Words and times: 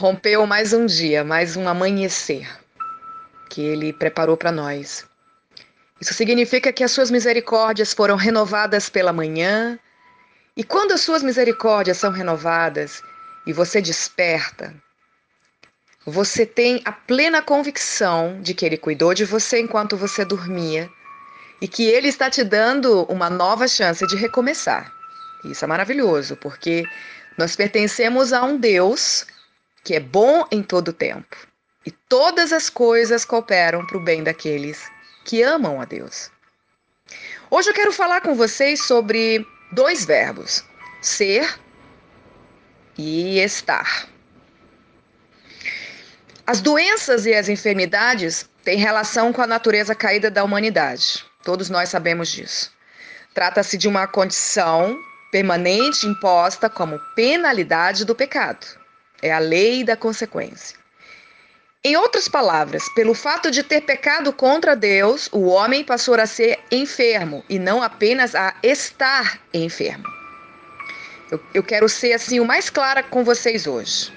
Rompeu 0.00 0.46
mais 0.46 0.72
um 0.72 0.86
dia, 0.86 1.24
mais 1.24 1.56
um 1.56 1.68
amanhecer 1.68 2.48
que 3.50 3.60
ele 3.60 3.92
preparou 3.92 4.36
para 4.36 4.52
nós. 4.52 5.04
Isso 6.00 6.14
significa 6.14 6.72
que 6.72 6.84
as 6.84 6.92
suas 6.92 7.10
misericórdias 7.10 7.92
foram 7.92 8.14
renovadas 8.14 8.88
pela 8.88 9.12
manhã, 9.12 9.76
e 10.56 10.62
quando 10.62 10.92
as 10.92 11.00
suas 11.00 11.20
misericórdias 11.20 11.96
são 11.96 12.12
renovadas 12.12 13.02
e 13.44 13.52
você 13.52 13.82
desperta, 13.82 14.72
você 16.06 16.46
tem 16.46 16.80
a 16.84 16.92
plena 16.92 17.42
convicção 17.42 18.40
de 18.40 18.54
que 18.54 18.64
ele 18.64 18.76
cuidou 18.76 19.12
de 19.12 19.24
você 19.24 19.58
enquanto 19.58 19.96
você 19.96 20.24
dormia 20.24 20.88
e 21.60 21.66
que 21.66 21.82
ele 21.82 22.06
está 22.06 22.30
te 22.30 22.44
dando 22.44 23.02
uma 23.06 23.28
nova 23.28 23.66
chance 23.66 24.06
de 24.06 24.14
recomeçar. 24.14 24.92
Isso 25.44 25.64
é 25.64 25.66
maravilhoso, 25.66 26.36
porque 26.36 26.84
nós 27.36 27.56
pertencemos 27.56 28.32
a 28.32 28.44
um 28.44 28.56
Deus 28.56 29.26
que 29.88 29.94
é 29.94 30.00
bom 30.00 30.46
em 30.52 30.62
todo 30.62 30.92
tempo. 30.92 31.34
E 31.86 31.90
todas 31.90 32.52
as 32.52 32.68
coisas 32.68 33.24
cooperam 33.24 33.86
para 33.86 33.96
o 33.96 34.04
bem 34.04 34.22
daqueles 34.22 34.86
que 35.24 35.42
amam 35.42 35.80
a 35.80 35.86
Deus. 35.86 36.30
Hoje 37.50 37.70
eu 37.70 37.74
quero 37.74 37.90
falar 37.90 38.20
com 38.20 38.34
vocês 38.34 38.82
sobre 38.82 39.46
dois 39.72 40.04
verbos: 40.04 40.62
ser 41.00 41.58
e 42.98 43.38
estar. 43.38 44.06
As 46.46 46.60
doenças 46.60 47.24
e 47.24 47.32
as 47.32 47.48
enfermidades 47.48 48.46
têm 48.62 48.76
relação 48.76 49.32
com 49.32 49.40
a 49.40 49.46
natureza 49.46 49.94
caída 49.94 50.30
da 50.30 50.44
humanidade. 50.44 51.24
Todos 51.42 51.70
nós 51.70 51.88
sabemos 51.88 52.28
disso. 52.28 52.70
Trata-se 53.32 53.78
de 53.78 53.88
uma 53.88 54.06
condição 54.06 54.94
permanente 55.32 56.06
imposta 56.06 56.68
como 56.68 57.00
penalidade 57.14 58.04
do 58.04 58.14
pecado. 58.14 58.77
É 59.22 59.32
a 59.32 59.38
lei 59.38 59.84
da 59.84 59.96
consequência. 59.96 60.76
Em 61.84 61.96
outras 61.96 62.28
palavras, 62.28 62.82
pelo 62.94 63.14
fato 63.14 63.50
de 63.50 63.62
ter 63.62 63.82
pecado 63.82 64.32
contra 64.32 64.74
Deus, 64.74 65.28
o 65.32 65.46
homem 65.46 65.84
passou 65.84 66.14
a 66.16 66.26
ser 66.26 66.58
enfermo 66.70 67.44
e 67.48 67.58
não 67.58 67.82
apenas 67.82 68.34
a 68.34 68.54
estar 68.62 69.40
enfermo. 69.54 70.04
Eu, 71.30 71.40
eu 71.54 71.62
quero 71.62 71.88
ser 71.88 72.12
assim 72.14 72.40
o 72.40 72.44
mais 72.44 72.68
clara 72.68 73.02
com 73.02 73.22
vocês 73.22 73.66
hoje. 73.66 74.12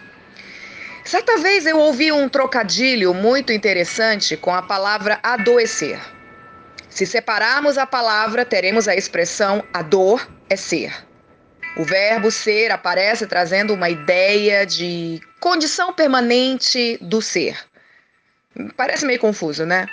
Certa 1.06 1.38
vez 1.38 1.66
eu 1.66 1.78
ouvi 1.78 2.12
um 2.12 2.30
trocadilho 2.30 3.14
muito 3.14 3.52
interessante 3.52 4.38
com 4.38 4.54
a 4.54 4.62
palavra 4.62 5.20
adoecer. 5.22 6.00
Se 6.90 7.06
separarmos 7.06 7.78
a 7.78 7.86
palavra, 7.86 8.44
teremos 8.44 8.88
a 8.88 8.96
expressão 8.96 9.64
a 9.74 9.82
dor 9.82 10.28
é 10.50 10.56
ser. 10.56 10.94
O 11.76 11.86
verbo 11.86 12.30
ser 12.30 12.72
aparece 12.72 13.26
trazendo 13.26 13.74
uma 13.74 13.90
ideia 13.90 14.66
de 14.66 15.22
condição 15.40 15.94
permanente 15.94 16.98
do 17.02 17.22
ser. 17.22 17.58
Parece 18.76 19.06
meio 19.06 19.20
confuso, 19.20 19.66
né? 19.66 19.88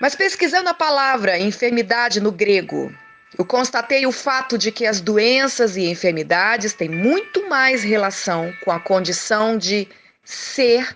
Mas 0.00 0.14
pesquisando 0.14 0.68
a 0.68 0.74
palavra 0.74 1.38
enfermidade 1.38 2.20
no 2.20 2.30
grego, 2.30 2.94
eu 3.38 3.44
constatei 3.44 4.06
o 4.06 4.12
fato 4.12 4.58
de 4.58 4.70
que 4.70 4.84
as 4.84 5.00
doenças 5.00 5.76
e 5.76 5.86
enfermidades 5.86 6.74
têm 6.74 6.88
muito 6.88 7.48
mais 7.48 7.82
relação 7.82 8.52
com 8.62 8.70
a 8.70 8.78
condição 8.78 9.56
de 9.56 9.88
ser 10.22 10.94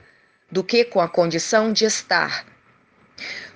do 0.50 0.62
que 0.62 0.84
com 0.84 1.00
a 1.00 1.08
condição 1.08 1.72
de 1.72 1.86
estar. 1.86 2.44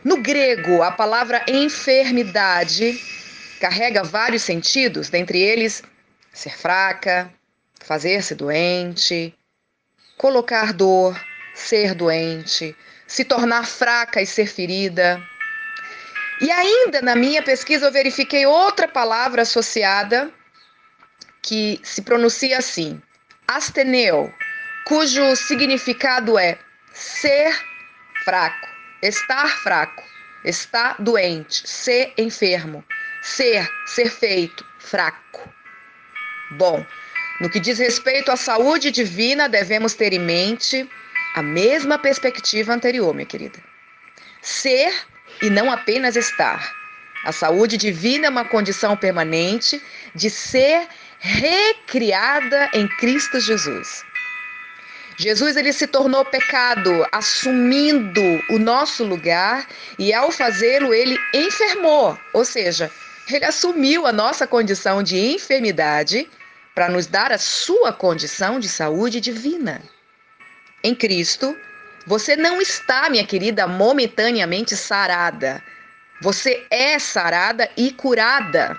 No 0.02 0.18
grego, 0.18 0.82
a 0.82 0.90
palavra 0.90 1.44
enfermidade 1.48 2.98
carrega 3.60 4.02
vários 4.02 4.42
sentidos, 4.42 5.08
dentre 5.08 5.38
eles 5.38 5.82
ser 6.34 6.58
fraca, 6.58 7.32
fazer-se 7.80 8.34
doente, 8.34 9.32
colocar 10.18 10.72
dor, 10.72 11.18
ser 11.54 11.94
doente, 11.94 12.76
se 13.06 13.24
tornar 13.24 13.64
fraca 13.64 14.20
e 14.20 14.26
ser 14.26 14.46
ferida. 14.46 15.22
E 16.40 16.50
ainda 16.50 17.00
na 17.00 17.14
minha 17.14 17.42
pesquisa 17.42 17.86
eu 17.86 17.92
verifiquei 17.92 18.44
outra 18.44 18.88
palavra 18.88 19.42
associada 19.42 20.30
que 21.40 21.80
se 21.84 22.02
pronuncia 22.02 22.58
assim: 22.58 23.00
asteneu, 23.46 24.32
cujo 24.84 25.36
significado 25.36 26.36
é 26.36 26.58
ser 26.92 27.54
fraco, 28.24 28.68
estar 29.00 29.48
fraco, 29.62 30.02
estar 30.44 30.96
doente, 30.98 31.68
ser 31.68 32.12
enfermo, 32.18 32.84
ser, 33.22 33.68
ser 33.86 34.10
feito, 34.10 34.66
fraco. 34.80 35.53
Bom, 36.52 36.84
no 37.40 37.50
que 37.50 37.58
diz 37.58 37.78
respeito 37.78 38.30
à 38.30 38.36
saúde 38.36 38.90
divina, 38.90 39.48
devemos 39.48 39.94
ter 39.94 40.12
em 40.12 40.18
mente 40.18 40.88
a 41.34 41.42
mesma 41.42 41.98
perspectiva 41.98 42.72
anterior, 42.72 43.12
minha 43.12 43.26
querida. 43.26 43.58
Ser 44.40 44.92
e 45.42 45.50
não 45.50 45.70
apenas 45.70 46.16
estar. 46.16 46.72
A 47.24 47.32
saúde 47.32 47.76
divina 47.76 48.26
é 48.26 48.30
uma 48.30 48.44
condição 48.44 48.96
permanente 48.96 49.82
de 50.14 50.28
ser 50.30 50.86
recriada 51.18 52.70
em 52.74 52.86
Cristo 52.86 53.40
Jesus. 53.40 54.04
Jesus 55.16 55.56
ele 55.56 55.72
se 55.72 55.86
tornou 55.86 56.24
pecado, 56.24 57.06
assumindo 57.10 58.20
o 58.50 58.58
nosso 58.58 59.04
lugar 59.04 59.66
e 59.98 60.12
ao 60.12 60.30
fazê-lo 60.30 60.92
ele 60.92 61.16
enfermou, 61.32 62.18
ou 62.32 62.44
seja, 62.44 62.90
ele 63.28 63.44
assumiu 63.44 64.06
a 64.06 64.12
nossa 64.12 64.46
condição 64.46 65.02
de 65.02 65.16
enfermidade 65.16 66.28
para 66.74 66.88
nos 66.88 67.06
dar 67.06 67.32
a 67.32 67.38
sua 67.38 67.92
condição 67.92 68.58
de 68.58 68.68
saúde 68.68 69.20
divina. 69.20 69.80
Em 70.82 70.94
Cristo, 70.94 71.56
você 72.06 72.36
não 72.36 72.60
está, 72.60 73.08
minha 73.08 73.26
querida, 73.26 73.66
momentaneamente 73.66 74.76
sarada. 74.76 75.62
Você 76.20 76.66
é 76.70 76.98
sarada 76.98 77.70
e 77.76 77.92
curada. 77.92 78.78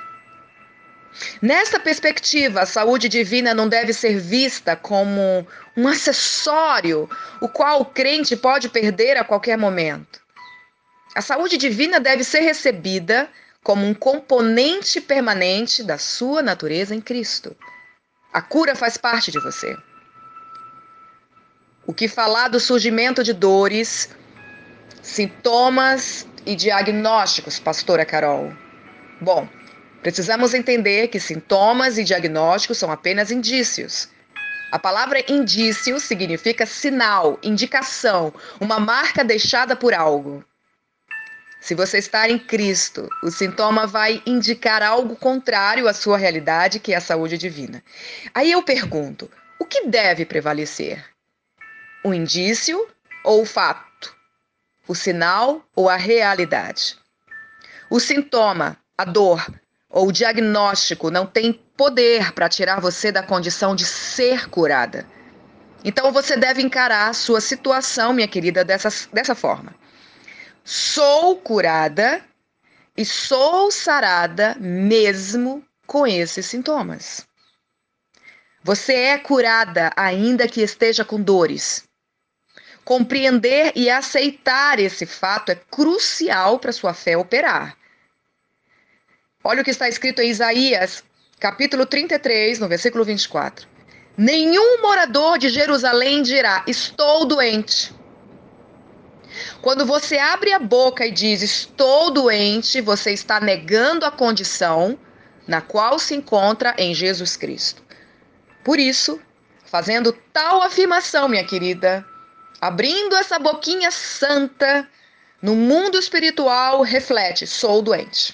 Nesta 1.42 1.80
perspectiva, 1.80 2.62
a 2.62 2.66
saúde 2.66 3.08
divina 3.08 3.54
não 3.54 3.70
deve 3.70 3.94
ser 3.94 4.20
vista 4.20 4.76
como 4.76 5.48
um 5.76 5.88
acessório, 5.88 7.10
o 7.40 7.48
qual 7.48 7.82
o 7.82 7.86
crente 7.86 8.36
pode 8.36 8.70
perder 8.70 9.18
a 9.18 9.24
qualquer 9.24 9.58
momento. 9.58 10.22
A 11.16 11.22
saúde 11.22 11.58
divina 11.58 12.00
deve 12.00 12.24
ser 12.24 12.42
recebida 12.42 13.30
como 13.66 13.84
um 13.84 13.96
componente 13.96 15.02
permanente 15.02 15.82
da 15.82 15.98
sua 15.98 16.44
natureza 16.44 16.94
em 16.94 17.02
Cristo. 17.02 17.58
A 18.32 18.40
cura 18.40 18.76
faz 18.76 18.96
parte 18.96 19.32
de 19.32 19.40
você. 19.40 19.76
O 21.84 21.92
que 21.92 22.08
falar 22.08 22.48
do 22.48 22.60
surgimento 22.60 23.24
de 23.24 23.34
dores, 23.34 24.12
sintomas 25.02 26.28
e 26.46 26.56
diagnósticos, 26.56 27.58
pastora 27.58 28.06
Carol? 28.06 28.54
Bom, 29.20 29.50
precisamos 30.04 30.54
entender 30.54 31.08
que 31.08 31.20
sintomas 31.20 31.98
e 31.98 32.04
diagnósticos 32.04 32.78
são 32.78 32.92
apenas 32.92 33.32
indícios. 33.32 34.10
A 34.72 34.78
palavra 34.78 35.24
indício 35.28 36.00
significa 36.00 36.68
sinal, 36.68 37.40
indicação, 37.42 38.32
uma 38.60 38.80
marca 38.80 39.24
deixada 39.24 39.76
por 39.76 39.92
algo. 39.92 40.46
Se 41.66 41.74
você 41.74 41.98
está 41.98 42.30
em 42.30 42.38
Cristo, 42.38 43.10
o 43.24 43.32
sintoma 43.32 43.88
vai 43.88 44.22
indicar 44.24 44.84
algo 44.84 45.16
contrário 45.16 45.88
à 45.88 45.96
sua 45.96 46.16
realidade, 46.16 46.80
que 46.80 46.94
é 46.94 46.96
a 46.96 47.02
saúde 47.02 47.40
divina. 47.40 47.84
Aí 48.36 48.52
eu 48.52 48.62
pergunto: 48.62 49.32
o 49.60 49.66
que 49.66 49.88
deve 49.88 50.28
prevalecer? 50.28 51.04
O 52.04 52.14
indício 52.14 52.88
ou 53.24 53.42
o 53.42 53.46
fato? 53.48 54.16
O 54.88 54.94
sinal 54.94 55.66
ou 55.76 55.90
a 55.90 55.96
realidade? 55.96 56.98
O 57.90 58.00
sintoma, 58.00 58.78
a 58.96 59.04
dor 59.04 59.44
ou 59.90 60.10
o 60.10 60.12
diagnóstico 60.12 61.10
não 61.10 61.26
tem 61.26 61.52
poder 61.76 62.32
para 62.34 62.48
tirar 62.48 62.80
você 62.80 63.12
da 63.12 63.24
condição 63.24 63.76
de 63.76 63.86
ser 63.86 64.52
curada. 64.52 65.04
Então 65.84 66.12
você 66.12 66.38
deve 66.38 66.62
encarar 66.62 67.10
a 67.10 67.14
sua 67.14 67.42
situação, 67.42 68.14
minha 68.14 68.28
querida, 68.28 68.64
dessa, 68.64 68.90
dessa 69.12 69.34
forma 69.34 69.74
sou 70.66 71.38
curada 71.38 72.26
e 72.98 73.06
sou 73.06 73.72
sarada 73.72 74.56
mesmo 74.60 75.64
com 75.86 76.08
esses 76.08 76.48
sintomas. 76.48 77.28
Você 78.64 78.94
é 78.94 79.18
curada 79.20 79.92
ainda 79.96 80.48
que 80.48 80.62
esteja 80.62 81.06
com 81.06 81.22
dores. 81.22 81.88
Compreender 82.84 83.74
e 83.76 83.92
aceitar 83.92 84.80
esse 84.80 85.06
fato 85.06 85.52
é 85.52 85.56
crucial 85.56 86.58
para 86.58 86.72
sua 86.72 86.94
fé 86.94 87.16
operar. 87.16 87.78
Olha 89.44 89.62
o 89.62 89.64
que 89.64 89.72
está 89.72 89.88
escrito 89.88 90.22
em 90.22 90.32
Isaías, 90.32 91.04
capítulo 91.40 91.86
33, 91.86 92.58
no 92.58 92.68
versículo 92.68 93.06
24. 93.06 93.68
Nenhum 94.18 94.82
morador 94.82 95.38
de 95.38 95.50
Jerusalém 95.50 96.24
dirá: 96.24 96.64
Estou 96.68 97.26
doente 97.26 97.94
quando 99.66 99.86
você 99.86 100.18
abre 100.18 100.54
a 100.54 100.60
boca 100.60 101.06
e 101.06 101.12
diz 101.12 101.42
estou 101.42 102.10
doente, 102.12 102.80
você 102.80 103.12
está 103.12 103.42
negando 103.42 104.06
a 104.06 104.12
condição 104.12 104.98
na 105.46 105.60
qual 105.60 106.00
se 106.00 106.16
encontra 106.16 106.74
em 106.78 106.94
Jesus 106.94 107.36
Cristo. 107.36 107.84
Por 108.64 108.80
isso, 108.80 109.20
Fazendo 109.76 110.14
tal 110.32 110.62
afirmação, 110.62 111.28
minha 111.28 111.44
querida, 111.44 112.06
abrindo 112.62 113.14
essa 113.18 113.38
boquinha 113.38 113.92
santa, 113.92 114.88
no 115.42 115.54
mundo 115.54 115.98
espiritual 115.98 116.82
reflete: 116.82 117.46
sou 117.46 117.82
doente. 117.82 118.34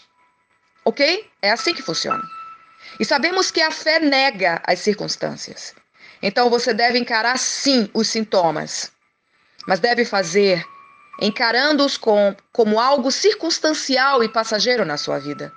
Ok? 0.85 1.27
É 1.41 1.49
assim 1.49 1.73
que 1.73 1.81
funciona. 1.81 2.21
E 2.99 3.05
sabemos 3.05 3.49
que 3.49 3.59
a 3.59 3.71
fé 3.71 3.99
nega 3.99 4.61
as 4.67 4.79
circunstâncias. 4.81 5.73
Então 6.21 6.47
você 6.47 6.75
deve 6.75 6.99
encarar 6.99 7.39
sim 7.39 7.89
os 7.93 8.07
sintomas, 8.07 8.91
mas 9.65 9.79
deve 9.79 10.05
fazer 10.05 10.63
encarando-os 11.21 11.95
com, 11.95 12.35
como 12.51 12.79
algo 12.79 13.11
circunstancial 13.11 14.23
e 14.23 14.27
passageiro 14.27 14.83
na 14.83 14.97
sua 14.97 15.19
vida. 15.19 15.53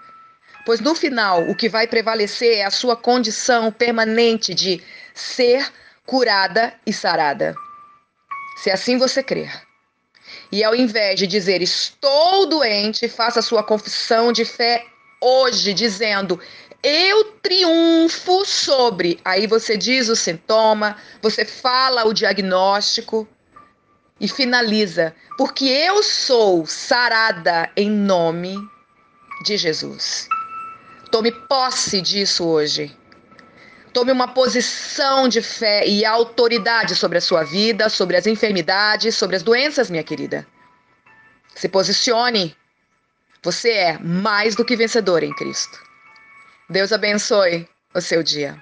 Pois 0.67 0.81
no 0.81 0.95
final, 0.95 1.43
o 1.49 1.57
que 1.57 1.69
vai 1.69 1.87
prevalecer 1.87 2.59
é 2.59 2.65
a 2.65 2.71
sua 2.71 2.95
condição 2.95 3.73
permanente 3.73 4.55
de 4.55 4.83
ser 5.15 5.67
curada 6.07 6.75
e 6.87 6.93
sarada. 6.93 7.55
Se 8.63 8.71
assim 8.71 8.99
você 8.99 9.23
crer. 9.23 9.51
E 10.53 10.63
ao 10.63 10.75
invés 10.75 11.19
de 11.19 11.27
dizer 11.27 11.63
estou 11.63 12.47
doente, 12.47 13.09
faça 13.09 13.43
sua 13.43 13.63
confissão 13.63 14.33
de 14.33 14.45
fé 14.45 14.87
hoje, 15.21 15.73
dizendo 15.73 16.39
eu 16.83 17.25
triunfo 17.43 18.45
sobre. 18.45 19.19
Aí 19.25 19.47
você 19.47 19.75
diz 19.75 20.11
o 20.11 20.15
sintoma, 20.17 20.99
você 21.23 21.45
fala 21.45 22.05
o 22.05 22.13
diagnóstico 22.13 23.27
e 24.25 24.29
finaliza, 24.29 25.15
porque 25.37 25.67
eu 25.67 26.03
sou 26.03 26.65
sarada 26.65 27.71
em 27.77 27.91
nome 27.91 28.57
de 29.45 29.59
Jesus. 29.59 30.27
Tome 31.11 31.31
posse 31.31 32.01
disso 32.01 32.47
hoje. 32.47 32.97
Tome 33.93 34.11
uma 34.11 34.29
posição 34.29 35.29
de 35.29 35.43
fé 35.43 35.87
e 35.87 36.07
autoridade 36.07 36.97
sobre 36.97 37.19
a 37.19 37.21
sua 37.21 37.45
vida, 37.45 37.91
sobre 37.91 38.17
as 38.17 38.27
enfermidades, 38.27 39.15
sobre 39.15 39.37
as 39.37 39.43
doenças, 39.43 39.91
minha 39.91 40.03
querida. 40.03 40.47
Se 41.55 41.69
posicione. 41.69 42.57
Você 43.43 43.73
é 43.73 43.99
mais 43.99 44.57
do 44.57 44.65
que 44.65 44.75
vencedor 44.75 45.23
em 45.23 45.35
Cristo. 45.35 45.79
Deus 46.71 46.93
abençoe 46.93 47.69
o 47.95 48.01
seu 48.01 48.23
dia. 48.23 48.57